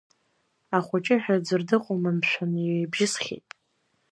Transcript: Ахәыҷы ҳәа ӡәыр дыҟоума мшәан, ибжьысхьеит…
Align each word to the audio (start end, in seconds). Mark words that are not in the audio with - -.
Ахәыҷы 0.77 1.15
ҳәа 1.23 1.35
ӡәыр 1.45 1.61
дыҟоума 1.69 2.11
мшәан, 2.17 2.51
ибжьысхьеит… 2.59 3.47